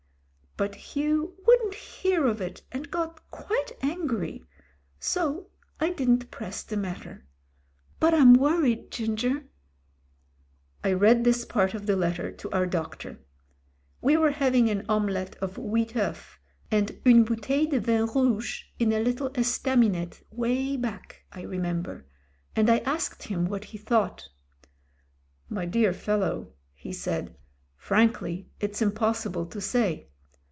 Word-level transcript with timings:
But 0.57 0.75
Hugh 0.75 1.37
wouldn't 1.47 1.73
hear 1.73 2.27
of 2.27 2.39
it, 2.41 2.61
and 2.73 2.91
got 2.91 3.31
quite 3.31 3.71
angry— 3.81 4.43
so 4.99 5.47
I 5.79 5.91
didn't 5.91 6.29
press 6.29 6.61
the 6.61 6.75
matter. 6.75 7.25
But 8.01 8.13
I'm 8.13 8.33
worried. 8.33 8.91
Ginger...." 8.91 9.45
I 10.83 10.91
read 10.91 11.23
this 11.23 11.45
part 11.45 11.73
of 11.73 11.85
the 11.85 11.95
letter 11.95 12.33
to 12.33 12.51
our 12.51 12.65
doctor. 12.65 13.21
We 14.01 14.17
were 14.17 14.31
having 14.31 14.69
an 14.69 14.85
omelette 14.89 15.35
of 15.37 15.55
huit 15.55 15.93
oeufs, 15.95 16.35
and 16.69 16.99
une 17.07 17.23
bouteille 17.23 17.69
de 17.69 17.79
vin 17.79 18.05
rouge 18.13 18.65
in 18.77 18.91
a 18.91 18.99
little 18.99 19.29
estaminet 19.31 20.21
way 20.31 20.75
back, 20.75 21.23
I 21.31 21.43
remember; 21.43 22.05
and 22.57 22.69
I 22.69 22.79
asked 22.79 23.23
him 23.23 23.45
what 23.45 23.63
he 23.63 23.77
thought. 23.77 24.27
"My 25.47 25.65
dear 25.65 25.93
fellow," 25.93 26.51
he 26.73 26.91
said, 26.91 27.37
"frankly 27.77 28.49
it's 28.59 28.81
impossible 28.81 29.45
to 29.45 29.61
say. 29.61 30.09